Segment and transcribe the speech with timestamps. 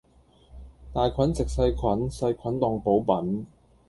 [0.95, 3.45] 大菌食細菌,細菌當補品